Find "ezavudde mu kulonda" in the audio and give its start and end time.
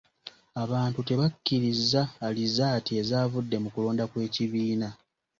3.01-4.03